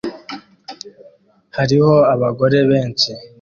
[1.57, 3.11] Hariho abagore benshi